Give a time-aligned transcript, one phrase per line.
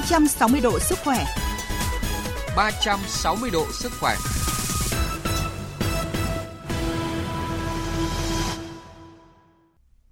[0.00, 1.24] 360 độ sức khỏe.
[2.56, 4.16] 360 độ sức khỏe.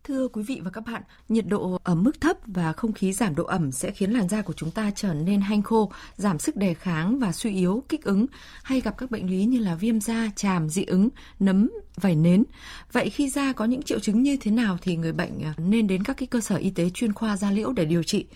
[0.05, 3.35] Thưa quý vị và các bạn, nhiệt độ ở mức thấp và không khí giảm
[3.35, 6.57] độ ẩm sẽ khiến làn da của chúng ta trở nên hanh khô, giảm sức
[6.57, 8.27] đề kháng và suy yếu, kích ứng,
[8.63, 11.09] hay gặp các bệnh lý như là viêm da, tràm, dị ứng,
[11.41, 12.45] nấm, vảy nến.
[12.93, 15.87] Vậy khi da có những triệu chứng như thế nào thì người bệnh à, nên
[15.87, 18.27] đến các cái cơ sở y tế chuyên khoa da liễu để điều trị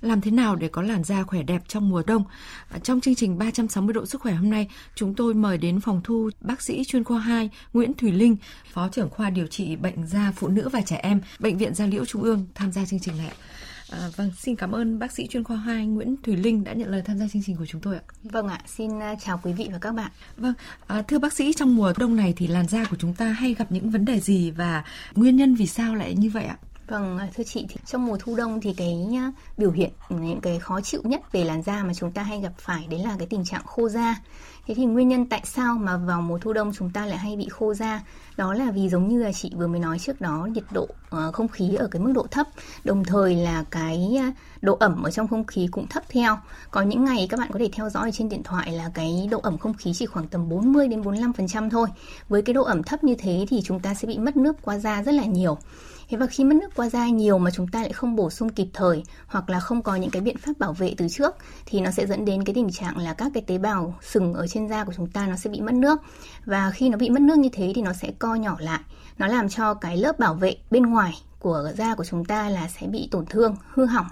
[0.00, 2.24] làm thế nào để có làn da khỏe đẹp trong mùa đông.
[2.82, 6.30] Trong chương trình 360 độ sức khỏe hôm nay, chúng tôi mời đến phòng thu
[6.40, 8.36] bác sĩ chuyên khoa 2 Nguyễn Thùy Linh,
[8.72, 11.86] Phó trưởng khoa điều trị bệnh da phụ nữ và trẻ em, Bệnh viện Da
[11.86, 13.32] Liễu Trung ương tham gia chương trình này.
[13.90, 16.88] À, vâng, xin cảm ơn bác sĩ chuyên khoa 2 Nguyễn Thùy Linh đã nhận
[16.88, 18.02] lời tham gia chương trình của chúng tôi ạ.
[18.22, 20.10] Vâng ạ, xin à, chào quý vị và các bạn.
[20.36, 20.54] Vâng,
[20.86, 23.54] à, thưa bác sĩ, trong mùa đông này thì làn da của chúng ta hay
[23.54, 26.56] gặp những vấn đề gì và nguyên nhân vì sao lại như vậy ạ?
[26.88, 29.08] Vâng, à, thưa chị thì trong mùa thu đông thì cái
[29.56, 32.40] biểu hiện ừ, những cái khó chịu nhất về làn da mà chúng ta hay
[32.40, 34.20] gặp phải đấy là cái tình trạng khô da.
[34.66, 37.36] Thế thì nguyên nhân tại sao mà vào mùa thu đông chúng ta lại hay
[37.36, 38.02] bị khô da?
[38.36, 41.32] Đó là vì giống như là chị vừa mới nói trước đó, nhiệt độ ờ,
[41.32, 42.46] không khí ở cái mức độ thấp,
[42.84, 46.38] đồng thời là cái à, độ ẩm ở trong không khí cũng thấp theo.
[46.70, 49.40] Có những ngày các bạn có thể theo dõi trên điện thoại là cái độ
[49.40, 51.88] ẩm không khí chỉ khoảng tầm 40 đến 45% thôi.
[52.28, 54.78] Với cái độ ẩm thấp như thế thì chúng ta sẽ bị mất nước qua
[54.78, 55.58] da rất là nhiều.
[56.08, 58.48] Thế và khi mất nước qua da nhiều mà chúng ta lại không bổ sung
[58.48, 61.34] kịp thời, hoặc là không có những cái biện pháp bảo vệ từ trước,
[61.66, 64.46] thì nó sẽ dẫn đến cái tình trạng là các cái tế bào sừng ở
[64.46, 66.00] trên da của chúng ta nó sẽ bị mất nước.
[66.44, 68.80] Và khi nó bị mất nước như thế thì nó sẽ co nhỏ lại.
[69.18, 71.12] Nó làm cho cái lớp bảo vệ bên ngoài
[71.46, 74.06] của da của chúng ta là sẽ bị tổn thương, hư hỏng.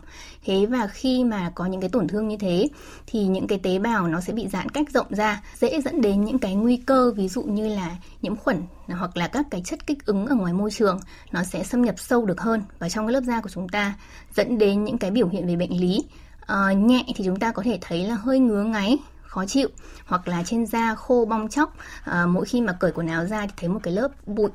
[0.44, 2.68] Thế và khi mà có những cái tổn thương như thế
[3.06, 6.24] thì những cái tế bào nó sẽ bị giãn cách rộng ra, dễ dẫn đến
[6.24, 9.86] những cái nguy cơ ví dụ như là nhiễm khuẩn hoặc là các cái chất
[9.86, 11.00] kích ứng ở ngoài môi trường
[11.32, 13.94] nó sẽ xâm nhập sâu được hơn vào trong cái lớp da của chúng ta
[14.34, 16.04] dẫn đến những cái biểu hiện về bệnh lý.
[16.46, 19.68] À, nhẹ thì chúng ta có thể thấy là hơi ngứa ngáy khó chịu
[20.06, 21.76] hoặc là trên da khô bong chóc.
[22.04, 24.50] À, mỗi khi mà cởi quần áo ra thì thấy một cái lớp bụi.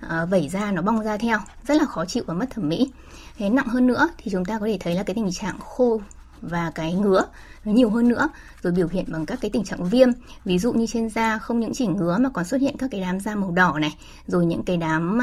[0.00, 1.38] Ờ, vẩy ra nó bong ra theo.
[1.66, 2.92] Rất là khó chịu và mất thẩm mỹ.
[3.38, 6.00] Thế nặng hơn nữa thì chúng ta có thể thấy là cái tình trạng khô
[6.40, 7.24] và cái ngứa
[7.64, 8.28] nó nhiều hơn nữa
[8.62, 10.08] rồi biểu hiện bằng các cái tình trạng viêm.
[10.44, 13.00] Ví dụ như trên da không những chỉ ngứa mà còn xuất hiện các cái
[13.00, 13.96] đám da màu đỏ này
[14.26, 15.20] rồi những cái đám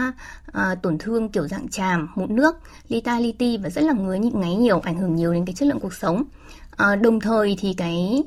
[0.48, 2.56] uh, tổn thương kiểu dạng tràm mụn nước
[2.88, 5.56] lita li ti và rất là ngứa nhịn ngáy nhiều ảnh hưởng nhiều đến cái
[5.56, 6.24] chất lượng cuộc sống.
[6.72, 8.24] Uh, đồng thời thì cái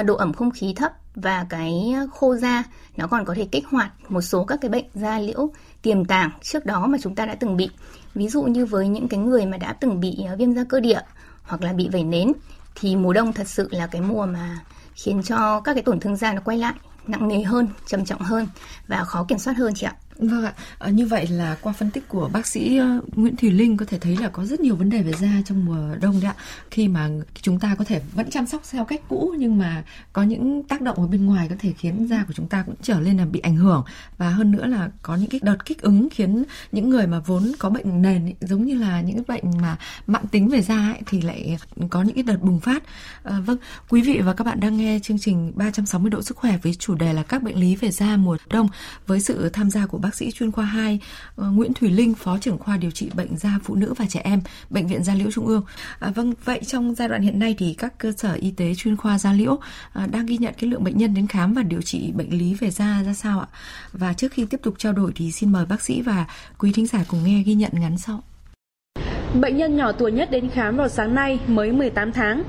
[0.00, 2.64] uh, độ ẩm không khí thấp và cái khô da
[2.96, 5.50] nó còn có thể kích hoạt một số các cái bệnh da liễu
[5.82, 7.70] tiềm tàng trước đó mà chúng ta đã từng bị
[8.14, 10.80] ví dụ như với những cái người mà đã từng bị ờ, viêm da cơ
[10.80, 11.00] địa
[11.42, 12.32] hoặc là bị vẩy nến
[12.74, 14.58] thì mùa đông thật sự là cái mùa mà
[14.94, 16.74] khiến cho các cái tổn thương da nó quay lại
[17.06, 18.46] nặng nề hơn, trầm trọng hơn
[18.88, 19.94] và khó kiểm soát hơn chị ạ.
[20.18, 23.50] Vâng ạ, à, như vậy là qua phân tích của bác sĩ ờ, Nguyễn Thùy
[23.50, 26.20] Linh có thể thấy là có rất nhiều vấn đề về da trong mùa đông
[26.20, 26.42] đấy ạ.
[26.70, 27.08] Khi mà
[27.42, 30.80] chúng ta có thể vẫn chăm sóc theo cách cũ nhưng mà có những tác
[30.80, 33.24] động ở bên ngoài có thể khiến da của chúng ta cũng trở lên là
[33.24, 33.84] bị ảnh hưởng
[34.18, 37.52] và hơn nữa là có những cái đợt kích ứng khiến những người mà vốn
[37.58, 40.76] có bệnh nền ấy, giống như là những cái bệnh mà mãn tính về da
[40.76, 41.58] ấy, thì lại
[41.90, 42.82] có những cái đợt bùng phát.
[43.24, 43.58] À, vâng,
[43.88, 46.94] quý vị và các bạn đang nghe chương trình 360 độ sức khỏe với chủ
[46.94, 48.68] đề là các bệnh lý về da mùa đông
[49.06, 51.00] với sự tham gia của bác sĩ chuyên khoa 2
[51.36, 54.20] ờ, Nguyễn Thủy Linh, phó trưởng khoa điều trị bệnh da phụ nữ và trẻ
[54.24, 54.40] em,
[54.70, 55.64] bệnh viện Da Liễu Trung ương.
[55.98, 58.96] À, vâng, vậy trong giai đoạn hiện nay thì các cơ sở y tế chuyên
[58.96, 59.58] khoa da liễu
[59.92, 62.54] à, đang ghi nhận cái lượng bệnh nhân đến khám và điều trị bệnh lý
[62.54, 63.46] về da ra sao ạ?
[63.92, 66.26] Và trước khi tiếp tục trao đổi thì xin mời bác sĩ và
[66.58, 68.22] quý thính giả cùng nghe ghi nhận ngắn sau.
[69.40, 72.42] Bệnh nhân nhỏ tuổi nhất đến khám vào sáng nay mới 18 tháng.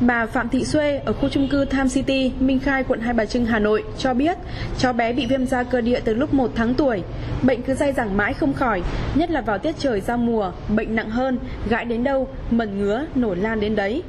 [0.00, 3.24] Bà Phạm Thị Xuê ở khu trung cư Tham City, Minh Khai, quận Hai Bà
[3.24, 4.38] Trưng, Hà Nội cho biết
[4.78, 7.02] cháu bé bị viêm da cơ địa từ lúc 1 tháng tuổi.
[7.42, 8.82] Bệnh cứ dai dẳng mãi không khỏi,
[9.14, 11.38] nhất là vào tiết trời giao mùa, bệnh nặng hơn,
[11.68, 14.02] gãi đến đâu, mẩn ngứa, nổi lan đến đấy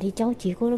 [0.00, 0.70] thì cháu chỉ có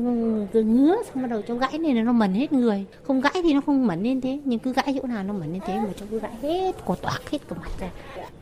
[0.53, 2.85] cứ ngứa xong bắt đầu cháu gãi nên là nó mẩn hết người.
[3.03, 5.53] Không gãi thì nó không mẩn lên thế nhưng cứ gãi chỗ nào nó mẩn
[5.53, 7.91] lên thế mà cháu cứ gãi hết cột toạc hết cả mặt ra.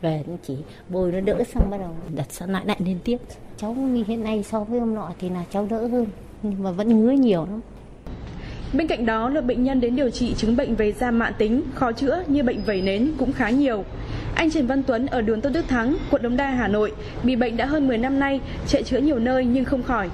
[0.00, 0.56] Về chỉ
[0.88, 3.16] bôi nó đỡ xong bắt đầu đặt sẵn lại lại lên tiếp.
[3.56, 6.06] Cháu như hiện nay so với hôm nọ thì là cháu đỡ hơn
[6.42, 7.60] nhưng mà vẫn ngứa nhiều lắm.
[8.72, 11.62] Bên cạnh đó, lượng bệnh nhân đến điều trị chứng bệnh về da mạn tính,
[11.74, 13.84] khó chữa như bệnh vẩy nến cũng khá nhiều.
[14.34, 16.92] Anh Trần Văn Tuấn ở đường Tôn Đức Thắng, quận Đống Đa, Hà Nội,
[17.22, 20.10] bị bệnh đã hơn 10 năm nay, chạy chữa nhiều nơi nhưng không khỏi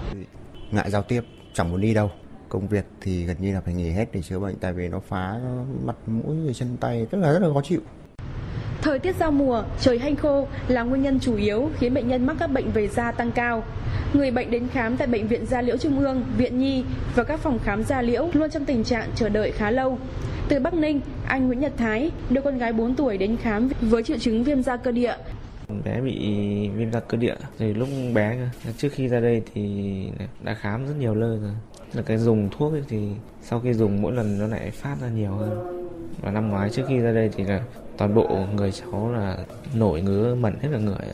[0.75, 1.21] ngại giao tiếp
[1.53, 2.11] chẳng muốn đi đâu
[2.49, 5.01] công việc thì gần như là phải nghỉ hết để chữa bệnh tại vì nó
[5.09, 5.41] phá
[5.85, 7.81] mặt mũi rồi chân tay rất là rất là khó chịu
[8.83, 12.27] Thời tiết giao mùa, trời hanh khô là nguyên nhân chủ yếu khiến bệnh nhân
[12.27, 13.65] mắc các bệnh về da tăng cao.
[14.13, 16.85] Người bệnh đến khám tại bệnh viện Da Liễu Trung ương, Viện Nhi
[17.15, 19.99] và các phòng khám da liễu luôn trong tình trạng chờ đợi khá lâu.
[20.49, 24.03] Từ Bắc Ninh, anh Nguyễn Nhật Thái đưa con gái 4 tuổi đến khám với
[24.03, 25.17] triệu chứng viêm da cơ địa
[25.85, 26.19] bé bị
[26.69, 27.35] viêm da cơ địa.
[27.59, 28.73] Từ lúc bé cơ.
[28.79, 30.07] trước khi ra đây thì
[30.43, 31.53] đã khám rất nhiều nơi rồi.
[31.93, 33.09] Là cái dùng thuốc ấy thì
[33.43, 35.81] sau khi dùng mỗi lần nó lại phát ra nhiều hơn.
[36.21, 37.63] Và năm ngoái trước khi ra đây thì là
[37.97, 39.39] toàn bộ người cháu là
[39.75, 41.07] nổi ngứa, mẩn hết cả người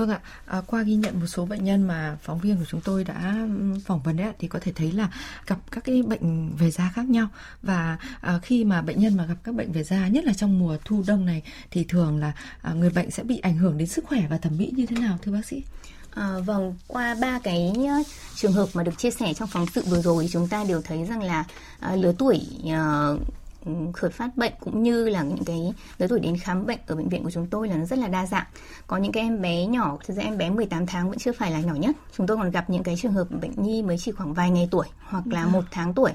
[0.00, 2.80] Vâng ạ, à, qua ghi nhận một số bệnh nhân mà phóng viên của chúng
[2.80, 3.46] tôi đã
[3.84, 5.08] phỏng vấn đấy thì có thể thấy là
[5.46, 7.28] gặp các cái bệnh về da khác nhau
[7.62, 10.58] và à, khi mà bệnh nhân mà gặp các bệnh về da nhất là trong
[10.58, 12.32] mùa thu đông này thì thường là
[12.62, 14.96] à, người bệnh sẽ bị ảnh hưởng đến sức khỏe và thẩm mỹ như thế
[14.96, 15.62] nào thưa bác sĩ?
[16.14, 17.72] À, vâng, qua ba cái
[18.34, 21.04] trường hợp mà được chia sẻ trong phóng sự vừa rồi chúng ta đều thấy
[21.04, 21.44] rằng là
[21.80, 23.08] à, lứa tuổi à,
[23.92, 27.08] khởi phát bệnh cũng như là những cái lứa tuổi đến khám bệnh ở bệnh
[27.08, 28.46] viện của chúng tôi là nó rất là đa dạng.
[28.86, 31.50] Có những cái em bé nhỏ, thực ra em bé 18 tháng vẫn chưa phải
[31.50, 31.96] là nhỏ nhất.
[32.16, 34.68] Chúng tôi còn gặp những cái trường hợp bệnh nhi mới chỉ khoảng vài ngày
[34.70, 36.10] tuổi hoặc là một tháng tuổi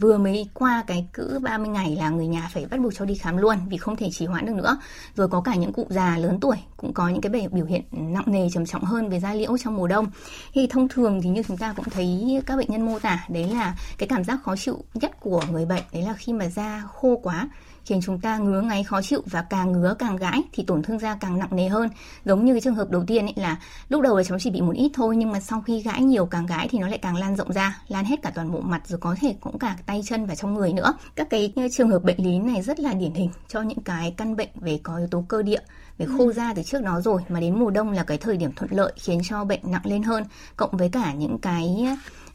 [0.00, 3.14] vừa mới qua cái cữ 30 ngày là người nhà phải bắt buộc cho đi
[3.14, 4.78] khám luôn vì không thể trì hoãn được nữa.
[5.14, 8.24] Rồi có cả những cụ già lớn tuổi, cũng có những cái biểu hiện nặng
[8.26, 10.06] nề, trầm trọng hơn về da liễu trong mùa đông.
[10.52, 13.48] Thì thông thường thì như chúng ta cũng thấy các bệnh nhân mô tả, đấy
[13.48, 16.82] là cái cảm giác khó chịu nhất của người bệnh, đấy là khi mà da
[16.94, 17.48] khô quá
[17.90, 20.98] khiến chúng ta ngứa ngáy khó chịu và càng ngứa càng gãi thì tổn thương
[20.98, 21.88] da càng nặng nề hơn.
[22.24, 23.56] Giống như cái trường hợp đầu tiên ấy là
[23.88, 26.26] lúc đầu là cháu chỉ bị một ít thôi nhưng mà sau khi gãi nhiều
[26.26, 28.82] càng gãi thì nó lại càng lan rộng ra, lan hết cả toàn bộ mặt
[28.86, 30.92] rồi có thể cũng cả tay chân và trong người nữa.
[31.16, 34.14] Các cái ờ, trường hợp bệnh lý này rất là điển hình cho những cái
[34.16, 35.60] căn bệnh về có yếu tố cơ địa
[36.00, 36.32] về khô ừ.
[36.32, 38.92] da từ trước đó rồi mà đến mùa đông là cái thời điểm thuận lợi
[38.96, 40.24] khiến cho bệnh nặng lên hơn
[40.56, 41.86] cộng với cả những cái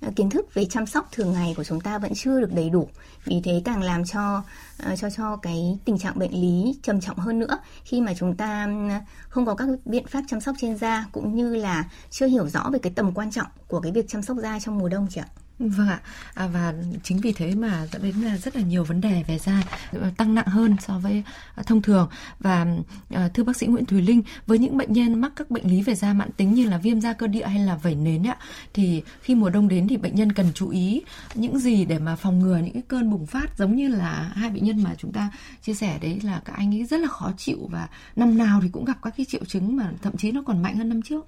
[0.02, 2.70] Ờ, kiến thức về chăm sóc thường ngày của chúng ta vẫn chưa được đầy
[2.70, 2.90] đủ
[3.24, 4.44] vì thế càng làm cho
[4.84, 8.36] ờ, cho cho cái tình trạng bệnh lý trầm trọng hơn nữa khi mà chúng
[8.36, 8.68] ta
[9.30, 12.70] không có các biện pháp chăm sóc trên da cũng như là chưa hiểu rõ
[12.74, 15.22] về cái tầm quan trọng của cái việc chăm sóc da trong mùa đông chị
[15.22, 15.28] ạ.
[15.60, 16.02] Vâng ạ,
[16.34, 16.74] à, và
[17.04, 19.64] chính vì thế mà dẫn đến là rất là nhiều vấn đề về da
[20.18, 21.24] tăng nặng hơn so với
[21.56, 22.10] à, thông thường.
[22.40, 22.66] Và
[23.10, 25.82] à, thưa bác sĩ Nguyễn Thùy Linh, với những bệnh nhân mắc các bệnh lý
[25.82, 28.38] về da mãn tính như là viêm da cơ địa hay là vẩy nến ạ,
[28.74, 31.02] thì khi mùa đông đến thì bệnh nhân cần chú ý
[31.36, 34.50] những gì để mà phòng ngừa những cái cơn bùng phát giống như là hai
[34.50, 35.32] bệnh nhân mà chúng ta
[35.62, 38.70] chia sẻ đấy là các anh ấy rất là khó chịu và năm nào thì
[38.72, 41.26] cũng gặp các cái triệu chứng mà thậm chí nó còn mạnh hơn năm trước.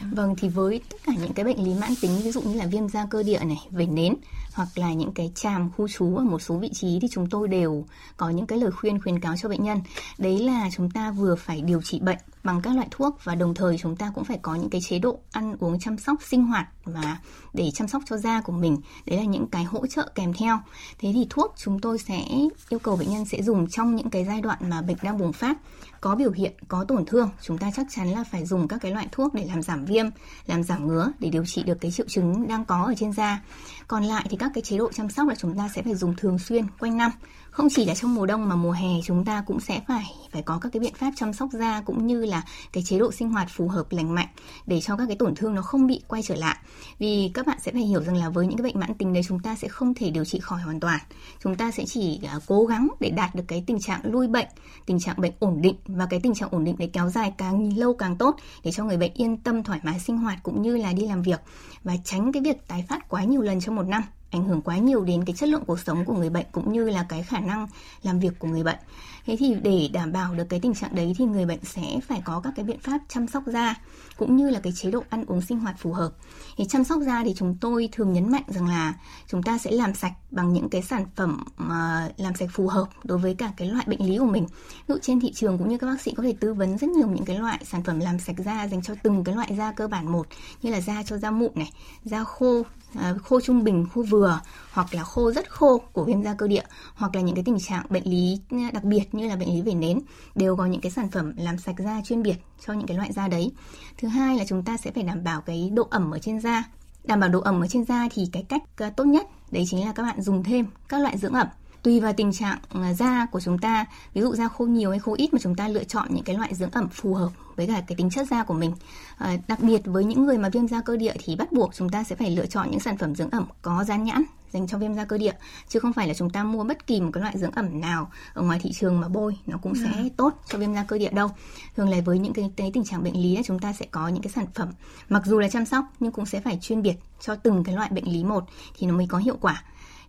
[0.00, 2.66] Vâng thì với tất cả những cái bệnh lý mãn tính ví dụ như là
[2.66, 4.14] viêm da cơ địa này, về nến
[4.54, 7.48] hoặc là những cái tràm khu trú ở một số vị trí thì chúng tôi
[7.48, 9.80] đều có những cái lời khuyên khuyến cáo cho bệnh nhân.
[10.18, 13.54] Đấy là chúng ta vừa phải điều trị bệnh bằng các loại thuốc và đồng
[13.54, 16.44] thời chúng ta cũng phải có những cái chế độ ăn uống chăm sóc sinh
[16.44, 17.18] hoạt và
[17.52, 18.76] để chăm sóc cho da của mình.
[19.06, 20.58] Đấy là những cái hỗ trợ kèm theo.
[20.98, 22.24] Thế thì thuốc chúng tôi sẽ
[22.68, 25.32] yêu cầu bệnh nhân sẽ dùng trong những cái giai đoạn mà bệnh đang bùng
[25.32, 25.58] phát
[26.00, 28.92] có biểu hiện, có tổn thương, chúng ta chắc chắn là phải dùng các cái
[28.92, 30.06] loại thuốc để làm giảm viêm,
[30.46, 33.40] làm giảm ngứa để điều trị được cái triệu chứng đang có ở trên da
[33.88, 36.14] còn lại thì các cái chế độ chăm sóc là chúng ta sẽ phải dùng
[36.16, 37.10] thường xuyên quanh năm.
[37.50, 40.42] Không chỉ là trong mùa đông mà mùa hè chúng ta cũng sẽ phải phải
[40.42, 42.42] có các cái biện pháp chăm sóc da cũng như là
[42.72, 44.26] cái chế độ sinh hoạt phù hợp lành mạnh
[44.66, 46.56] để cho các cái tổn thương nó không bị quay trở lại.
[46.98, 49.22] Vì các bạn sẽ phải hiểu rằng là với những cái bệnh mãn tính đấy
[49.28, 51.00] chúng ta sẽ không thể điều trị khỏi hoàn toàn.
[51.42, 54.48] Chúng ta sẽ chỉ uh, cố gắng để đạt được cái tình trạng lui bệnh
[54.86, 57.76] tình trạng bệnh ổn định và cái tình trạng ổn định đấy kéo dài càng
[57.78, 60.76] lâu càng tốt để cho người bệnh yên tâm thoải mái sinh hoạt cũng như
[60.76, 61.40] là đi làm việc
[61.84, 64.78] và tránh cái việc tái phát quá nhiều lần trong một năm ảnh hưởng quá
[64.78, 67.40] nhiều đến cái chất lượng cuộc sống của người bệnh cũng như là cái khả
[67.40, 67.66] năng
[68.02, 68.78] làm việc của người bệnh.
[69.26, 72.22] Thế thì để đảm bảo được cái tình trạng đấy thì người bệnh sẽ phải
[72.24, 73.74] có các cái biện pháp chăm sóc da
[74.16, 76.12] cũng như là cái chế độ ăn uống sinh hoạt phù hợp.
[76.56, 78.94] Thì chăm sóc da thì chúng tôi thường nhấn mạnh rằng là
[79.26, 82.88] chúng ta sẽ làm sạch bằng những cái sản phẩm mà làm sạch phù hợp
[83.04, 84.46] đối với cả cái loại bệnh lý của mình.
[84.46, 86.90] Ví dụ trên thị trường cũng như các bác sĩ có thể tư vấn rất
[86.90, 89.72] nhiều những cái loại sản phẩm làm sạch da dành cho từng cái loại da
[89.72, 90.26] cơ bản một
[90.62, 91.72] như là da cho da mụn này,
[92.04, 92.62] da khô,
[92.94, 94.40] À, khô trung bình, khô vừa
[94.72, 96.62] hoặc là khô rất khô của viêm da cơ địa
[96.94, 99.62] hoặc là những cái tình trạng bệnh lý ừ, đặc biệt như là bệnh lý
[99.62, 100.00] về nến
[100.34, 103.12] đều có những cái sản phẩm làm sạch da chuyên biệt cho những cái loại
[103.12, 103.52] da đấy.
[103.98, 106.64] Thứ hai là chúng ta sẽ phải đảm bảo cái độ ẩm ở trên da.
[107.04, 109.86] Đảm bảo độ ẩm ở trên da thì cái cách ờ, tốt nhất đấy chính
[109.86, 111.46] là các bạn dùng thêm các loại dưỡng ẩm
[111.82, 114.98] tùy vào tình trạng à, da của chúng ta ví dụ da khô nhiều hay
[114.98, 117.66] khô ít mà chúng ta lựa chọn những cái loại dưỡng ẩm phù hợp với
[117.66, 118.72] cả cái tính chất da của mình.
[119.18, 121.88] À, đặc biệt với những người mà viêm da cơ địa thì bắt buộc chúng
[121.88, 124.22] ta sẽ phải lựa chọn những sản phẩm dưỡng ẩm có dán nhãn
[124.52, 125.32] dành cho viêm da cơ địa
[125.68, 128.10] chứ không phải là chúng ta mua bất kỳ một cái loại dưỡng ẩm nào
[128.34, 130.08] ở ngoài thị trường mà bôi nó cũng sẽ ừ.
[130.16, 131.28] tốt cho viêm da cơ địa đâu.
[131.76, 134.22] Thường là với những cái, cái tình trạng bệnh lý chúng ta sẽ có những
[134.22, 134.68] cái sản phẩm
[135.08, 137.88] mặc dù là chăm sóc nhưng cũng sẽ phải chuyên biệt cho từng cái loại
[137.92, 138.44] bệnh lý một
[138.78, 139.62] thì nó mới có hiệu quả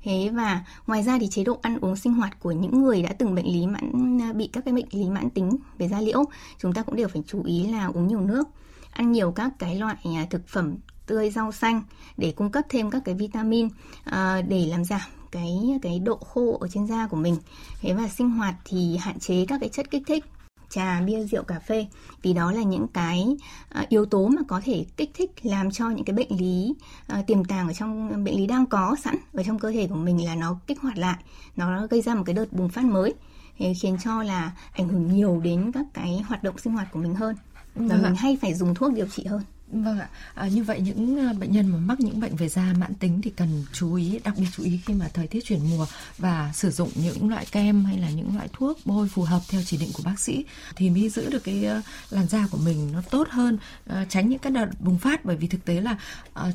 [0.04, 3.14] Thế và ngoài ra thì chế độ ăn uống sinh hoạt của những người đã
[3.18, 6.24] từng bệnh lý mãn à, bị các cái bệnh lý mãn tính về da liễu,
[6.58, 8.48] chúng ta cũng đều phải chú ý là uống nhiều nước,
[8.92, 11.82] ăn nhiều các cái loại à, thực phẩm tươi rau xanh
[12.18, 13.68] để cung cấp thêm các cái vitamin
[14.04, 17.38] à, để làm giảm cái cái độ khô ở trên da của mình.
[17.82, 20.26] Thế và sinh hoạt thì hạn chế các cái chất kích thích
[20.74, 21.86] trà, bia, rượu, cà phê.
[22.22, 23.28] Vì đó là những cái
[23.80, 26.74] uh, yếu tố mà có thể kích thích làm cho những cái bệnh lý
[27.20, 29.96] uh, tiềm tàng ở trong bệnh lý đang có sẵn ở trong cơ thể của
[29.96, 31.18] mình là nó kích hoạt lại,
[31.56, 33.14] nó gây ra một cái đợt bùng phát mới
[33.82, 37.16] khiến cho là ảnh hưởng nhiều đến các cái hoạt động sinh hoạt của mình
[37.16, 37.36] hơn.
[37.76, 39.42] Và vâng mình hay phải dùng thuốc điều trị hơn
[39.74, 42.74] Vâng ạ, à, như vậy những ờ, bệnh nhân mà mắc những bệnh về da
[42.80, 45.60] mãn tính thì cần chú ý, đặc biệt chú ý khi mà thời tiết chuyển
[45.70, 45.86] mùa
[46.18, 49.62] và sử dụng những loại kem hay là những loại thuốc bôi phù hợp theo
[49.66, 52.92] chỉ định của bác sĩ thì mới giữ được cái ờ, làn da của mình
[52.94, 55.26] nó tốt hơn, à, tránh những cái đợt bùng phát.
[55.26, 55.98] Bởi vì thực tế là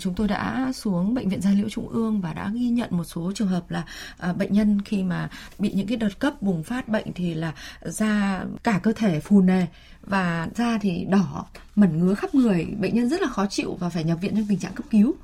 [0.01, 3.05] chúng tôi đã xuống bệnh viện da liễu trung ương và đã ghi nhận một
[3.05, 3.85] số trường hợp là
[4.33, 8.45] bệnh nhân khi mà bị những cái đợt cấp bùng phát bệnh thì là da
[8.65, 9.67] cả cơ thể phù nề
[10.03, 11.47] và da thì đỏ
[11.81, 14.47] mẩn ngứa khắp người, bệnh nhân rất là khó chịu và phải nhập viện trong
[14.49, 15.15] tình trạng cấp cứu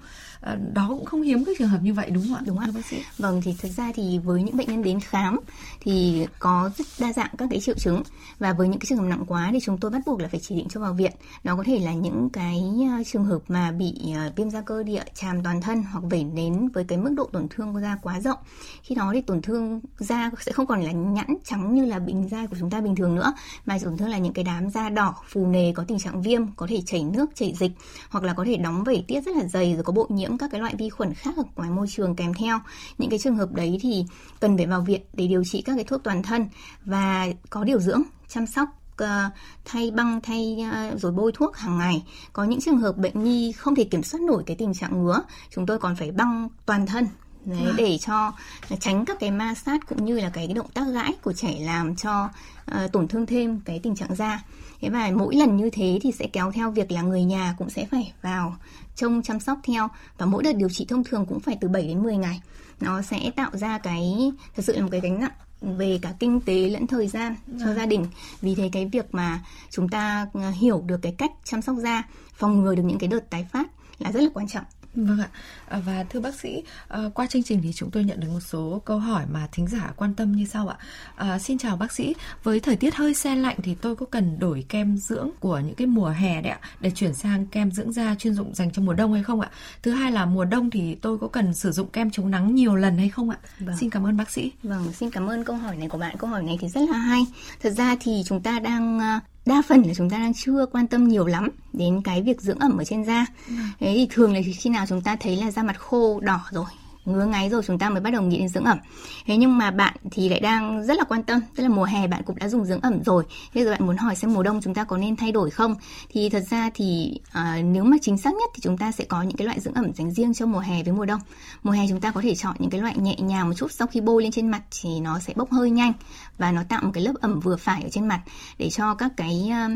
[0.72, 2.42] đó cũng không hiếm các trường hợp như vậy đúng không ạ?
[2.46, 2.68] Đúng ạ.
[2.74, 2.96] Bác sĩ.
[3.18, 5.40] Vâng thì thực ra thì với những bệnh nhân đến khám
[5.80, 8.02] thì có rất đa dạng các cái triệu chứng.
[8.38, 10.40] Và với những cái trường hợp nặng quá thì chúng tôi bắt buộc là phải
[10.40, 11.12] chỉ định cho vào viện.
[11.44, 12.62] Nó có thể là những cái
[12.96, 16.24] ờ, trường hợp mà bị ờ, viêm da cơ địa tràm toàn thân hoặc vẩy
[16.24, 18.38] nến với cái mức độ tổn thương của da quá rộng.
[18.82, 22.28] Khi đó thì tổn thương da sẽ không còn là nhẵn trắng như là bình
[22.28, 23.32] da của chúng ta bình thường nữa
[23.66, 26.52] mà tổn thương là những cái đám da đỏ phù nề có tình trạng viêm
[26.56, 27.72] có thể chảy nước chảy dịch
[28.08, 30.50] hoặc là có thể đóng vẩy tiết rất là dày rồi có bội nhiễm các
[30.50, 32.58] cái loại vi khuẩn khác ở ngoài môi trường kèm theo.
[32.98, 34.04] Những cái trường hợp đấy thì
[34.40, 36.48] cần phải vào viện để điều trị các cái thuốc toàn thân
[36.84, 39.30] và có điều dưỡng, chăm sóc ờ,
[39.64, 42.04] thay băng, thay ờ, rồi bôi thuốc hàng ngày.
[42.32, 45.22] Có những trường hợp bệnh nhi không thể kiểm soát nổi cái tình trạng ngứa,
[45.50, 47.06] chúng tôi còn phải băng toàn thân.
[47.44, 47.74] Đấy, à.
[47.76, 48.32] để cho
[48.80, 51.56] tránh các cái ma sát cũng như là cái, cái động tác gãi của trẻ
[51.60, 52.28] làm cho
[52.70, 54.42] uh, tổn thương thêm cái tình trạng da
[54.80, 57.70] thế và mỗi lần như thế thì sẽ kéo theo việc là người nhà cũng
[57.70, 58.56] sẽ phải vào
[58.96, 61.82] trông chăm sóc theo và mỗi đợt điều trị thông thường cũng phải từ 7
[61.82, 62.40] đến 10 ngày
[62.80, 65.32] nó sẽ tạo ra cái thật sự là một cái gánh nặng
[65.78, 67.74] về cả kinh tế lẫn thời gian cho à.
[67.74, 68.06] gia đình
[68.40, 72.02] vì thế cái việc mà chúng ta ờ, hiểu được cái cách chăm sóc da
[72.34, 73.66] phòng ngừa được những cái đợt tái phát
[73.98, 75.28] là rất là quan trọng Vâng ạ.
[75.68, 78.40] À, và thưa bác sĩ, à, qua chương trình thì chúng tôi nhận được một
[78.40, 80.76] số câu hỏi mà thính giả quan tâm như sau ạ.
[81.16, 84.38] À, xin chào bác sĩ, với thời tiết hơi se lạnh thì tôi có cần
[84.38, 87.92] đổi kem dưỡng của những cái mùa hè đấy ạ để chuyển sang kem dưỡng
[87.92, 89.50] da chuyên dụng dành cho mùa đông hay không ạ?
[89.82, 92.76] Thứ hai là mùa đông thì tôi có cần sử dụng kem chống nắng nhiều
[92.76, 93.38] lần hay không ạ?
[93.58, 93.76] Vâng.
[93.76, 94.52] Xin cảm ơn bác sĩ.
[94.62, 96.16] Vâng, xin cảm ơn câu hỏi này của bạn.
[96.18, 97.26] Câu hỏi này thì rất là hay.
[97.62, 99.00] Thật ra thì chúng ta đang
[99.46, 102.58] đa phần là chúng ta đang chưa quan tâm nhiều lắm đến cái việc dưỡng
[102.58, 103.26] ẩm ở trên da.
[103.48, 103.54] Ừ.
[103.80, 106.66] Thế thì thường là khi nào chúng ta thấy là da mặt khô đỏ rồi
[107.04, 108.78] ngứa ngáy rồi chúng ta mới bắt đầu nghĩ đến dưỡng ẩm.
[109.26, 112.06] Thế nhưng mà bạn thì lại đang rất là quan tâm tức là mùa hè
[112.06, 113.24] bạn cũng đã dùng dưỡng ẩm rồi.
[113.54, 115.74] Bây giờ bạn muốn hỏi xem mùa đông chúng ta có nên thay đổi không?
[116.08, 119.22] Thì thật ra thì à, nếu mà chính xác nhất thì chúng ta sẽ có
[119.22, 121.20] những cái loại dưỡng ẩm dành riêng cho mùa hè với mùa đông.
[121.62, 123.86] Mùa hè chúng ta có thể chọn những cái loại nhẹ nhàng một chút sau
[123.86, 125.92] khi bôi lên trên mặt thì nó sẽ bốc hơi nhanh
[126.38, 128.20] và nó tạo một cái lớp ẩm vừa phải ở trên mặt
[128.58, 129.68] để cho các cái ờ,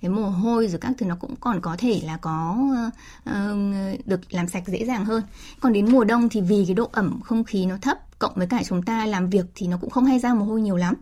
[0.00, 2.56] cái mồ hôi rồi các thứ nó cũng còn có thể là có
[3.30, 5.22] uh, được làm sạch dễ dàng hơn.
[5.60, 8.46] Còn đến mùa đông thì vì cái độ ẩm không khí nó thấp cộng với
[8.46, 10.94] cả chúng ta làm việc thì nó cũng không hay ra mồ hôi nhiều lắm.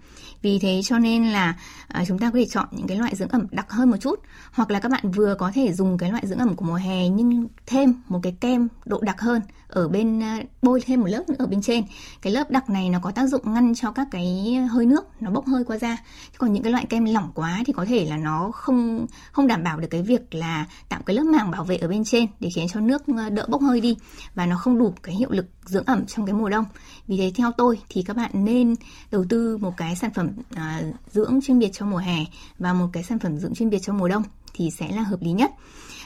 [0.42, 1.56] Vì thế cho nên là
[1.88, 4.21] à, chúng ta có thể chọn những cái loại dưỡng ẩm đặc hơn một chút.
[4.52, 7.09] Hoặc là các bạn vừa có thể dùng cái loại dưỡng ẩm của mùa hè
[7.09, 11.23] nhưng thêm một cái kem độ đặc hơn ở bên à, bôi thêm một lớp
[11.28, 11.85] nữa ở bên trên.
[12.23, 15.30] Cái lớp đặc này nó có tác dụng ngăn cho các cái hơi nước nó
[15.30, 15.97] bốc hơi qua da.
[16.38, 19.62] Còn những cái loại kem lỏng quá thì có thể là nó không không đảm
[19.62, 22.49] bảo được cái việc là tạo cái lớp màng bảo vệ ở bên trên để
[22.54, 23.97] khiến cho nước à, đỡ bốc hơi đi.
[24.35, 26.64] Và nó không đủ cái hiệu lực dưỡng ẩm trong cái mùa đông.
[27.09, 28.75] Vì thế theo tôi thì các bạn nên
[29.11, 32.25] đầu tư một cái sản phẩm à, dưỡng chuyên biệt cho mùa hè
[32.59, 34.23] và một cái sản phẩm dưỡng chuyên biệt cho mùa đông
[34.54, 35.50] thì sẽ là hợp lý nhất.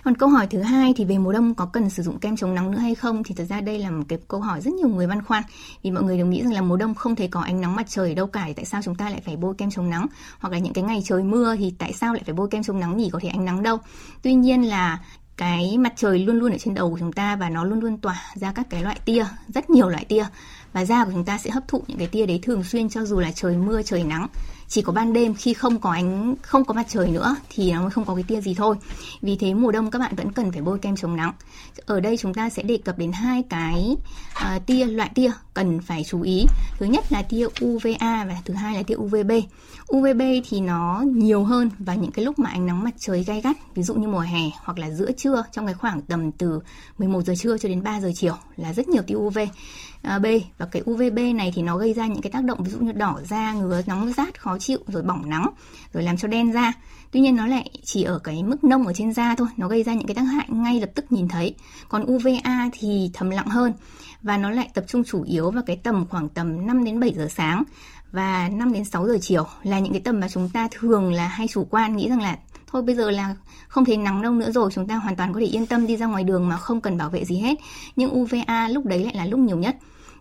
[0.04, 2.54] Còn câu hỏi thứ hai thì về mùa đông có cần sử dụng kem chống
[2.54, 3.24] nắng nữa hay không?
[3.24, 5.42] Thì thật ra đây là một cái câu hỏi rất nhiều người băn khoăn.
[5.82, 7.86] Vì mọi người đều nghĩ rằng là mùa đông không thể có ánh nắng mặt
[7.88, 10.06] trời ở đâu cả thì tại sao chúng ta lại phải bôi kem chống nắng?
[10.38, 12.80] Hoặc là những cái ngày trời mưa thì tại sao lại phải bôi kem chống
[12.80, 13.10] nắng nhỉ?
[13.12, 13.78] Có thể ánh nắng đâu.
[14.22, 14.98] Tuy nhiên là
[15.38, 17.99] cái mặt trời luôn luôn ở trên đầu của chúng ta và nó luôn luôn
[17.99, 20.26] tỏa ra các cái loại tia, rất nhiều loại tia.
[20.73, 23.04] Và da của chúng ta sẽ hấp thụ những cái tia đấy thường xuyên cho
[23.04, 24.26] dù là trời mưa, trời nắng
[24.68, 27.80] chỉ có ban đêm khi không có ánh không có mặt trời nữa thì nó
[27.80, 28.76] mới không có cái tia gì thôi.
[29.22, 31.32] Vì thế mùa đông các bạn vẫn cần phải bôi kem chống nắng.
[31.87, 33.96] Ở đây chúng ta sẽ đề cập đến hai cái
[34.56, 36.46] uh, tia loại tia cần phải chú ý.
[36.78, 39.32] Thứ nhất là tia UVA và thứ hai là tia UVB
[39.96, 43.40] UVB thì nó nhiều hơn vào những cái lúc mà ánh nắng mặt trời gay
[43.40, 46.60] gắt ví dụ như mùa hè hoặc là giữa trưa trong cái khoảng tầm từ
[46.98, 49.38] 11 giờ trưa cho đến 3 giờ chiều là rất nhiều tia UV
[50.02, 50.26] à, B.
[50.58, 52.92] Và cái UVB này thì nó gây ra những cái tác động ví dụ như
[52.92, 55.50] đỏ da, ngứa, nóng rát, khó khó chịu, rồi bỏng nắng,
[55.92, 56.72] rồi làm cho đen da.
[57.10, 59.82] Tuy nhiên nó lại chỉ ở cái mức nông ở trên da thôi, nó gây
[59.82, 61.54] ra những cái tác hại ngay lập tức nhìn thấy.
[61.88, 63.72] Còn UVA thì thầm lặng hơn
[64.22, 67.14] và nó lại tập trung chủ yếu vào cái tầm khoảng tầm 5 đến 7
[67.16, 67.62] giờ sáng
[68.12, 71.28] và 5 đến 6 giờ chiều là những cái tầm mà chúng ta thường là
[71.28, 73.34] hay chủ quan, nghĩ rằng là thôi bây giờ là
[73.68, 75.96] không thấy nắng đâu nữa rồi, chúng ta hoàn toàn có thể yên tâm đi
[75.96, 77.54] ra ngoài đường mà không cần bảo vệ gì hết.
[77.96, 79.76] Nhưng UVA lúc đấy lại là lúc nhiều nhất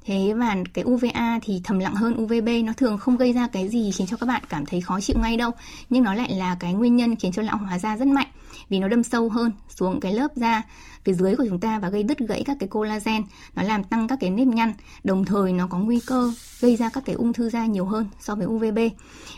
[0.07, 3.69] thế và cái UVA thì thầm lặng hơn UVB nó thường không gây ra cái
[3.69, 5.51] gì khiến cho các bạn cảm thấy khó chịu ngay đâu.
[5.89, 8.27] Nhưng nó lại là cái nguyên nhân khiến cho lão hóa da rất mạnh,
[8.69, 10.61] vì nó đâm sâu hơn xuống cái lớp da,
[11.03, 13.23] phía dưới của chúng ta và gây đứt gãy các cái collagen.
[13.55, 14.73] Nó làm tăng các cái nếp nhăn,
[15.03, 18.07] đồng thời nó có nguy cơ gây ra các cái ung thư da nhiều hơn
[18.19, 18.79] so với UVB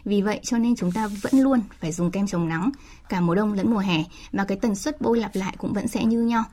[0.05, 2.69] vì vậy cho nên chúng ta vẫn luôn phải dùng kem chống nắng
[3.09, 5.87] cả mùa đông lẫn mùa hè, và cái tần suất bôi lặp lại cũng vẫn
[5.87, 6.43] sẽ như nhau.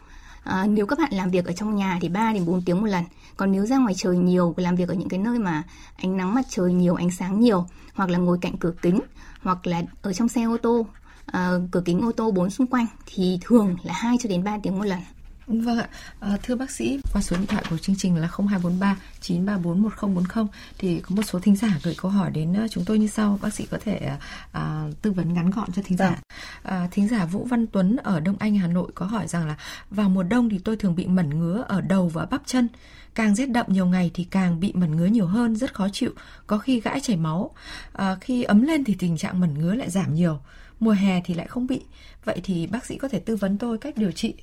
[0.46, 2.86] À, nếu các bạn làm việc ở trong nhà thì 3 đến 4 tiếng một
[2.86, 3.04] lần.
[3.36, 5.62] Còn nếu ra ngoài trời nhiều, làm việc ở những cái nơi mà
[5.96, 9.00] ánh nắng mặt trời nhiều, ánh sáng nhiều, hoặc là ngồi cạnh cửa kính,
[9.42, 10.86] hoặc là ở trong xe ô tô,
[11.26, 14.58] à, cửa kính ô tô bốn xung quanh thì thường là 2 cho đến 3
[14.62, 15.00] tiếng một lần.
[15.46, 15.88] Vâng ạ,
[16.20, 20.46] à, thưa bác sĩ, qua số điện thoại của chương trình là 0243 934 1040
[20.78, 23.54] thì có một số thính giả gửi câu hỏi đến chúng tôi như sau, bác
[23.54, 24.10] sĩ có thể
[24.52, 26.20] à, tư vấn ngắn gọn cho thính giả.
[26.62, 29.56] À, thính giả Vũ Văn Tuấn ở Đông Anh Hà Nội có hỏi rằng là
[29.90, 32.68] vào mùa đông thì tôi thường bị mẩn ngứa ở đầu và bắp chân,
[33.14, 36.10] càng rét đậm nhiều ngày thì càng bị mẩn ngứa nhiều hơn, rất khó chịu,
[36.46, 37.50] có khi gãi chảy máu.
[37.92, 40.40] À, khi ấm lên thì tình trạng mẩn ngứa lại giảm nhiều,
[40.80, 41.80] mùa hè thì lại không bị.
[42.24, 44.34] Vậy thì bác sĩ có thể tư vấn tôi cách điều trị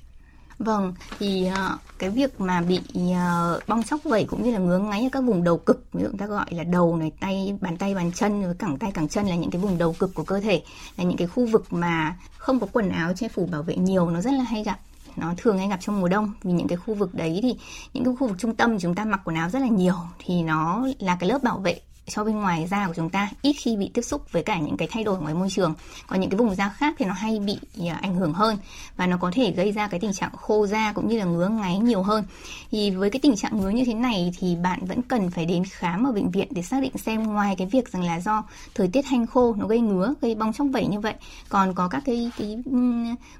[0.58, 4.78] Vâng, thì uh, cái việc mà bị uh, bong chóc vẩy cũng như là ngứa
[4.78, 7.76] ngáy ở các vùng đầu cực, ví dụ ta gọi là đầu này, tay, bàn
[7.76, 10.24] tay, bàn chân, rồi cẳng tay, cẳng chân là những cái vùng đầu cực của
[10.24, 10.62] cơ thể,
[10.96, 14.10] là những cái khu vực mà không có quần áo che phủ bảo vệ nhiều,
[14.10, 14.78] nó rất là hay gặp.
[15.16, 17.56] Nó thường hay gặp trong mùa đông vì những cái khu vực đấy thì
[17.92, 20.42] những cái khu vực trung tâm chúng ta mặc quần áo rất là nhiều thì
[20.42, 23.76] nó là cái lớp bảo vệ cho bên ngoài da của chúng ta ít khi
[23.76, 25.74] bị tiếp xúc với cả những cái thay đổi ngoài môi trường.
[26.06, 27.58] Còn những cái vùng da khác thì nó hay bị
[27.88, 28.56] à, ảnh hưởng hơn
[28.96, 31.48] và nó có thể gây ra cái tình trạng khô da cũng như là ngứa
[31.48, 32.24] ngáy nhiều hơn.
[32.70, 35.62] Thì với cái tình trạng ngứa như thế này thì bạn vẫn cần phải đến
[35.70, 38.42] khám ở bệnh viện để xác định xem ngoài cái việc rằng là do
[38.74, 41.14] thời tiết hanh khô nó gây ngứa gây bong chóc vẩy như vậy
[41.48, 42.56] còn có các cái, cái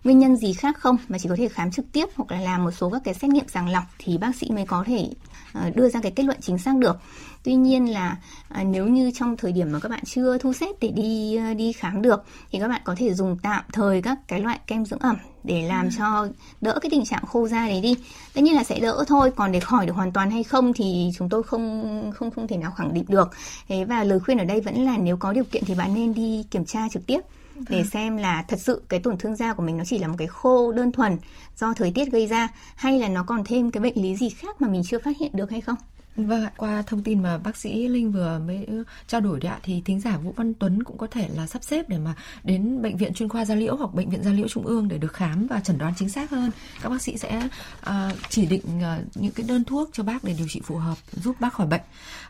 [0.04, 0.96] nguyên nhân gì khác không?
[1.08, 3.30] Mà chỉ có thể khám trực tiếp hoặc là làm một số các cái xét
[3.30, 5.10] nghiệm sàng lọc thì bác sĩ mới có thể
[5.52, 6.96] ờ, đưa ra cái kết luận chính xác được
[7.44, 8.16] tuy nhiên là
[8.48, 11.54] à, nếu như trong thời điểm mà các bạn chưa thu xếp để đi à,
[11.54, 14.84] đi khám được thì các bạn có thể dùng tạm thời các cái loại kem
[14.84, 15.90] dưỡng ẩm để làm ừ.
[15.98, 16.28] cho
[16.60, 17.96] đỡ cái tình trạng khô da đấy đi
[18.34, 21.10] tất nhiên là sẽ đỡ thôi còn để khỏi được hoàn toàn hay không thì
[21.18, 23.30] chúng tôi không không không thể nào khẳng định được
[23.68, 26.14] thế và lời khuyên ở đây vẫn là nếu có điều kiện thì bạn nên
[26.14, 27.20] đi kiểm tra trực tiếp
[27.68, 27.84] để ừ.
[27.92, 30.28] xem là thật sự cái tổn thương da của mình nó chỉ là một cái
[30.28, 31.18] khô đơn thuần
[31.56, 34.60] do thời tiết gây ra hay là nó còn thêm cái bệnh lý gì khác
[34.60, 35.76] mà mình chưa phát hiện được hay không
[36.16, 38.66] Vâng, qua thông tin mà bác sĩ Linh vừa mới
[39.06, 41.64] trao đổi đấy ạ, thì thính giả Vũ Văn Tuấn cũng có thể là sắp
[41.64, 44.48] xếp để mà đến bệnh viện chuyên khoa da liễu hoặc bệnh viện da liễu
[44.48, 46.50] trung ương để được khám và chẩn đoán chính xác hơn.
[46.82, 47.48] Các bác sĩ sẽ
[47.90, 47.92] uh,
[48.28, 51.36] chỉ định uh, những cái đơn thuốc cho bác để điều trị phù hợp, giúp
[51.40, 51.80] bác khỏi bệnh.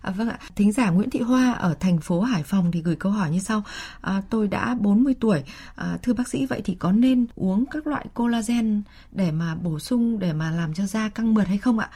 [0.03, 2.97] À, vâng ạ, thính giả Nguyễn Thị Hoa ở thành phố Hải Phòng thì gửi
[2.97, 3.62] câu hỏi như sau:
[4.01, 5.42] à, Tôi đã 40 tuổi,
[5.75, 9.79] à, thưa bác sĩ vậy thì có nên uống các loại collagen để mà bổ
[9.79, 11.90] sung để mà làm cho da căng mượt hay không ạ?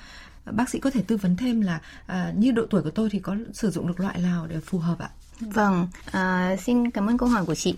[0.53, 3.19] Bác sĩ có thể tư vấn thêm là à, như độ tuổi của tôi thì
[3.19, 5.11] có sử dụng được loại nào để phù hợp ạ?
[5.41, 7.75] Vâng, à, xin cảm ơn câu hỏi của chị.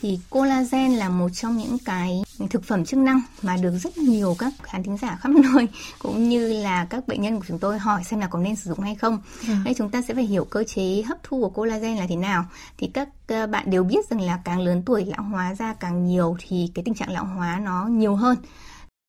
[0.00, 4.36] Thì collagen là một trong những cái thực phẩm chức năng mà được rất nhiều
[4.38, 7.78] các khán thính giả khắp nơi cũng như là các bệnh nhân của chúng tôi
[7.78, 9.20] hỏi xem là có nên sử dụng hay không.
[9.48, 9.62] À.
[9.64, 12.44] Đây chúng ta sẽ phải hiểu cơ chế hấp thu của collagen là thế nào.
[12.78, 16.06] Thì các uh, bạn đều biết rằng là càng lớn tuổi lão hóa da càng
[16.06, 18.36] nhiều thì cái tình trạng lão hóa nó nhiều hơn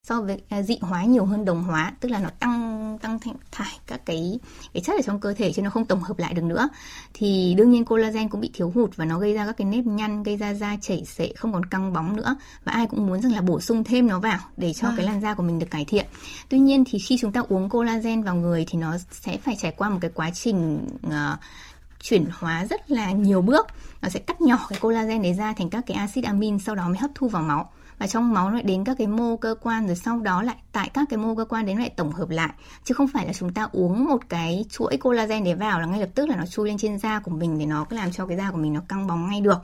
[0.04, 3.18] so với à, dị hóa nhiều hơn đồng hóa tức là nó tăng tăng
[3.52, 4.38] thải các cái
[4.74, 6.68] cái chất ở trong cơ thể chứ nó không tổng hợp lại được nữa.
[7.14, 9.84] Thì đương nhiên collagen cũng bị thiếu hụt và nó gây ra các cái nếp
[9.84, 12.36] nhăn gây ra da chảy xệ không còn căng bóng nữa.
[12.64, 14.94] Và ai cũng muốn rằng là bổ sung thêm nó vào để cho à.
[14.96, 16.06] cái làn da của mình được cải thiện.
[16.48, 19.72] Tuy nhiên thì khi chúng ta uống collagen vào người thì nó sẽ phải trải
[19.72, 21.12] qua một cái quá trình uh,
[22.00, 23.66] chuyển hóa rất là nhiều bước.
[24.02, 26.88] Nó sẽ cắt nhỏ cái collagen đấy ra thành các cái axit amin sau đó
[26.88, 29.86] mới hấp thu vào máu và trong máu lại đến các cái mô cơ quan
[29.86, 32.50] rồi sau đó lại tại các cái mô cơ quan đến lại tổng hợp lại.
[32.84, 36.00] Chứ không phải là chúng ta uống một cái chuỗi collagen để vào là ngay
[36.00, 38.36] lập tức là nó chui lên trên da của mình để nó làm cho cái
[38.36, 39.58] da của mình nó căng bóng ngay được.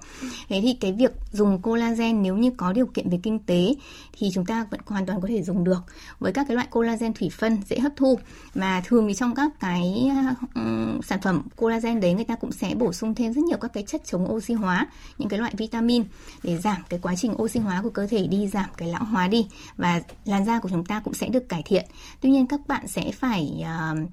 [0.48, 3.74] Thế thì cái việc dùng collagen nếu như có điều kiện về kinh tế
[4.18, 5.80] thì chúng ta vẫn hoàn toàn có thể dùng được.
[6.18, 8.18] Với các cái loại collagen thủy phân dễ hấp thu.
[8.54, 10.10] Mà thường thì trong các cái
[10.54, 13.72] um, sản phẩm collagen đấy người ta cũng sẽ bổ sung thêm rất nhiều các
[13.72, 14.86] cái chất chống oxy hóa
[15.18, 16.04] những cái loại vitamin
[16.42, 19.04] để giảm cái quá trình oxy hóa của cơ thể để đi giảm cái lão
[19.04, 21.84] hóa đi và làn da của chúng ta cũng sẽ được cải thiện.
[22.20, 24.08] Tuy nhiên các bạn sẽ phải uh,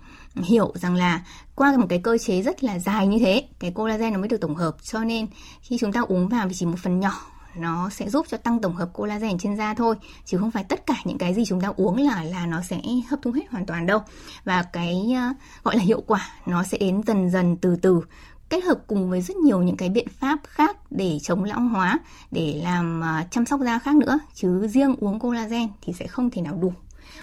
[0.45, 4.13] hiểu rằng là qua một cái cơ chế rất là dài như thế, cái collagen
[4.13, 4.75] nó mới được tổng hợp.
[4.83, 5.27] Cho nên
[5.61, 7.13] khi chúng ta uống vào thì chỉ một phần nhỏ
[7.55, 10.85] nó sẽ giúp cho tăng tổng hợp collagen trên da thôi chứ không phải tất
[10.85, 13.65] cả những cái gì chúng ta uống là là nó sẽ hấp thu hết hoàn
[13.65, 13.99] toàn đâu.
[14.43, 18.01] Và cái uh, gọi là hiệu quả nó sẽ đến dần dần từ từ
[18.49, 21.99] kết hợp cùng với rất nhiều những cái biện pháp khác để chống lão hóa
[22.31, 24.19] để làm uh, chăm sóc da khác nữa.
[24.33, 26.73] Chứ riêng uống collagen thì sẽ không thể nào đủ.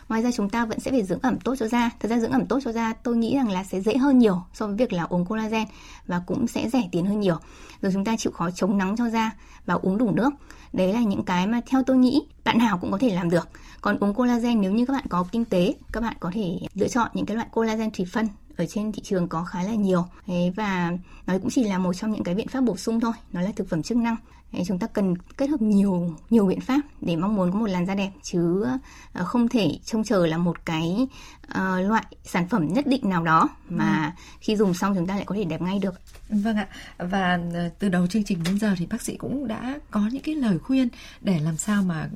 [0.08, 1.90] Ngoài ra chúng ta vẫn sẽ phải dưỡng ẩm tốt cho da.
[2.00, 4.42] Thật ra dưỡng ẩm tốt cho da tôi nghĩ rằng là sẽ dễ hơn nhiều
[4.52, 5.64] so với việc là uống collagen
[6.06, 7.36] và cũng sẽ rẻ tiền hơn nhiều.
[7.82, 9.30] Rồi chúng ta chịu khó chống nắng cho da
[9.66, 10.30] và uống đủ nước.
[10.72, 13.48] Đấy là những cái mà theo tôi nghĩ bạn nào cũng có thể làm được.
[13.80, 16.88] Còn uống collagen nếu như các bạn có kinh tế các bạn có thể lựa
[16.88, 20.04] chọn những cái loại collagen thủy phân ở trên thị trường có khá là nhiều.
[20.26, 20.92] Thế và
[21.26, 23.52] nó cũng chỉ là một trong những cái biện pháp bổ sung thôi, nó là
[23.56, 24.16] thực phẩm chức năng.
[24.66, 27.86] Chúng ta cần kết hợp nhiều nhiều biện pháp để mong muốn có một làn
[27.86, 28.66] da đẹp, chứ
[29.12, 31.08] ờ, không thể trông chờ là một cái
[31.48, 34.22] uh, loại sản phẩm nhất định nào đó mà ừ.
[34.40, 35.94] khi dùng xong chúng ta lại có thể đẹp ngay được.
[36.28, 36.66] Vâng ạ.
[36.98, 40.22] Và ờ, từ đầu chương trình đến giờ thì bác sĩ cũng đã có những
[40.22, 40.88] cái lời khuyên
[41.20, 42.08] để làm sao mà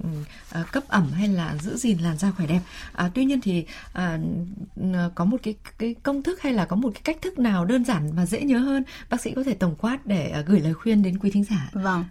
[0.61, 2.61] uh, cấp ẩm hay là giữ gìn làn da khỏe đẹp.
[2.93, 3.67] À, tuy nhiên thì
[3.99, 7.65] uh, có một cái cái công thức hay là có một cái cách thức nào
[7.65, 10.61] đơn giản mà dễ nhớ hơn, bác sĩ có thể tổng quát để uh, gửi
[10.61, 11.69] lời khuyên đến quý thính giả.
[11.73, 12.05] Vâng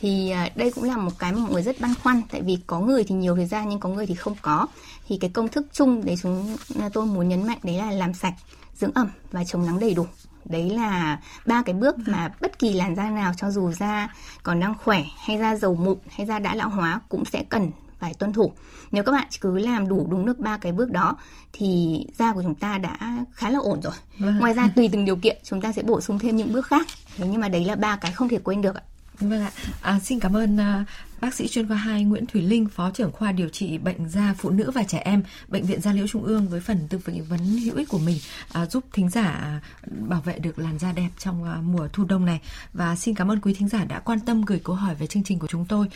[0.00, 2.58] thì à, đây cũng là một cái mà mọi người rất băn khoăn tại vì
[2.66, 4.66] có người thì nhiều thời gian nhưng có người thì không có.
[5.08, 8.14] Thì cái công thức chung để chúng à, tôi muốn nhấn mạnh đấy là làm
[8.14, 8.34] sạch
[8.76, 10.06] dưỡng ẩm và chống nắng đầy đủ.
[10.44, 14.60] Đấy là ba cái bước mà bất kỳ làn da nào cho dù da còn
[14.60, 18.14] đang khỏe hay da dầu mụn hay da đã lão hóa cũng sẽ cần phải
[18.14, 18.52] tuân thủ.
[18.92, 21.16] Nếu các bạn cứ làm đủ đúng được ba cái bước đó
[21.52, 23.92] thì da của chúng ta đã khá là ổn rồi.
[24.18, 24.38] Vâng.
[24.38, 26.86] ngoài ra tùy từng điều kiện chúng ta sẽ bổ sung thêm những bước khác.
[27.16, 28.82] Thế nhưng mà đấy là ba cái không thể quên được ạ
[29.20, 29.50] Vâng ạ.
[29.82, 30.86] À, xin cảm ơn uh,
[31.20, 34.34] bác sĩ chuyên khoa 2 Nguyễn Thủy Linh, phó trưởng khoa điều trị bệnh da
[34.38, 37.38] phụ nữ và trẻ em, bệnh viện Da Liễu Trung ương với phần tư vấn
[37.64, 38.16] hữu ích của mình
[38.62, 39.60] uh, giúp thính giả à,
[40.08, 42.40] bảo vệ được làn da đẹp trong uh, mùa thu đông này.
[42.72, 45.24] Và xin cảm ơn quý thính giả đã quan tâm gửi câu hỏi về chương
[45.24, 45.86] trình của chúng tôi.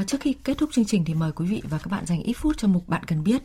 [0.00, 2.22] Uh, trước khi kết thúc chương trình thì mời quý vị và các bạn dành
[2.22, 3.42] ít phút cho mục bạn cần biết.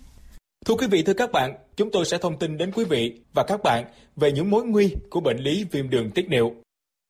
[0.65, 3.43] Thưa quý vị, thưa các bạn, chúng tôi sẽ thông tin đến quý vị và
[3.47, 6.55] các bạn về những mối nguy của bệnh lý viêm đường tiết niệu.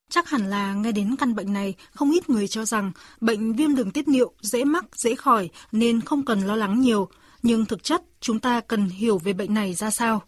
[0.10, 2.92] Chắc hẳn là nghe đến căn bệnh này, không ít người cho rằng
[3.22, 7.10] bệnh viêm đường tiết niệu dễ mắc, dễ khỏi nên không cần lo lắng nhiều.
[7.44, 10.22] Nhưng thực chất, chúng ta cần hiểu về bệnh này ra sao.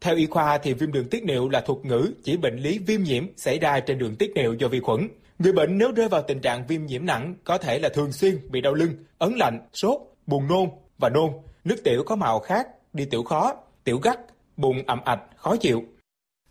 [0.00, 3.02] Theo y khoa thì viêm đường tiết niệu là thuật ngữ chỉ bệnh lý viêm
[3.02, 5.08] nhiễm xảy ra trên đường tiết niệu do vi khuẩn.
[5.38, 8.38] Người bệnh nếu rơi vào tình trạng viêm nhiễm nặng có thể là thường xuyên
[8.50, 11.30] bị đau lưng, ấn lạnh, sốt, buồn nôn và nôn,
[11.64, 14.18] nước tiểu có màu khác, đi tiểu khó, tiểu gắt,
[14.56, 15.84] bụng ẩm ạch, khó chịu.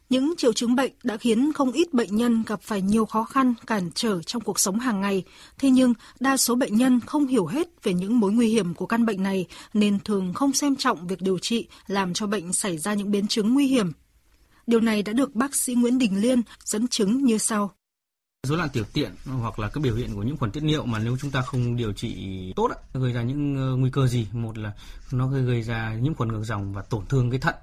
[0.10, 3.54] Những triệu chứng bệnh đã khiến không ít bệnh nhân gặp phải nhiều khó khăn,
[3.68, 5.24] cản trở trong cuộc sống hàng ngày.
[5.58, 8.86] Thế nhưng, đa số bệnh nhân không hiểu hết về những mối nguy hiểm của
[8.86, 12.78] căn bệnh này nên thường không xem trọng việc điều trị làm cho bệnh xảy
[12.78, 13.92] ra những biến chứng nguy hiểm.
[14.68, 17.72] Điều này đã được bác sĩ Nguyễn Đình Liên dẫn chứng như sau.
[18.44, 21.00] Rối loạn tiểu tiện hoặc là các biểu hiện của những khuẩn tiết niệu mà
[21.00, 22.16] nếu chúng ta không điều trị
[22.56, 24.28] tốt gây ra những ờ, nguy cơ gì?
[24.32, 24.74] Một là
[25.12, 27.56] nó gây ra nhiễm khuẩn ngược dòng và tổn thương cái thận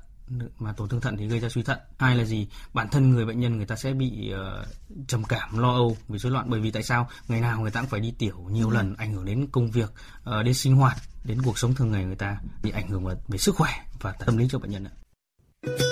[0.58, 1.78] mà tổn thương thận thì gây ra suy thận.
[1.98, 2.48] Hai là gì?
[2.72, 6.18] Bản thân người bệnh nhân người ta sẽ bị uh, trầm cảm lo âu vì
[6.18, 7.08] rối loạn bởi vì tại sao?
[7.28, 8.74] Ngày nào người ta cũng phải đi tiểu nhiều ừ.
[8.74, 12.04] lần ảnh hưởng đến công việc uh, đến sinh hoạt đến cuộc sống thường ngày
[12.04, 14.92] người ta bị ảnh hưởng về sức khỏe và tâm lý cho bệnh nhân ạ.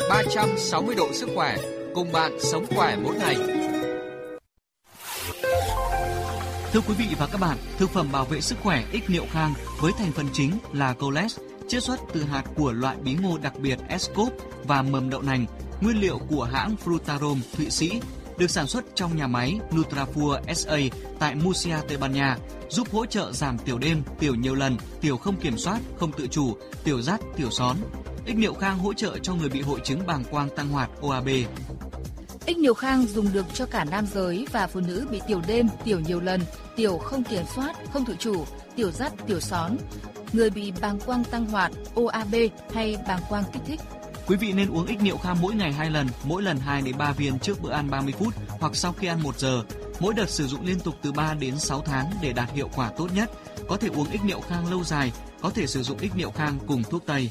[0.09, 1.57] 360 độ sức khỏe
[1.95, 3.37] cùng bạn sống khỏe mỗi ngày.
[6.73, 9.55] Thưa quý vị và các bạn, thực phẩm bảo vệ sức khỏe ích niệu khang
[9.81, 11.38] với thành phần chính là coles
[11.72, 14.32] chiết xuất từ hạt của loại bí ngô đặc biệt Escop
[14.64, 15.46] và mầm đậu nành,
[15.80, 18.00] nguyên liệu của hãng Frutarom Thụy Sĩ,
[18.38, 20.76] được sản xuất trong nhà máy Nutrafur SA
[21.18, 22.37] tại Murcia, Tây Ban Nha,
[22.70, 26.26] giúp hỗ trợ giảm tiểu đêm, tiểu nhiều lần, tiểu không kiểm soát, không tự
[26.26, 27.76] chủ, tiểu rắt, tiểu són.
[28.26, 31.28] Ích niệu khang hỗ trợ cho người bị hội chứng bàng quang tăng hoạt OAB.
[32.46, 35.68] Ích niệu khang dùng được cho cả nam giới và phụ nữ bị tiểu đêm,
[35.85, 36.40] tiểu nhiều lần,
[36.76, 38.44] tiểu không kiểm soát, không tự chủ,
[38.76, 39.76] tiểu rắt, tiểu són,
[40.33, 42.35] người bị bàng quang tăng hoạt, OAB
[42.75, 43.81] hay bàng quang kích thích.
[44.27, 46.99] Quý vị nên uống ích niệu kham mỗi ngày 2 lần, mỗi lần 2 đến
[46.99, 49.62] 3 viên trước bữa ăn 30 phút hoặc sau khi ăn 1 giờ.
[50.01, 52.90] Mỗi đợt sử dụng liên tục từ 3 đến 6 tháng để đạt hiệu quả
[52.97, 53.31] tốt nhất.
[53.68, 56.59] Có thể uống ích niệu khang lâu dài, có thể sử dụng ích niệu khang
[56.66, 57.31] cùng thuốc tây.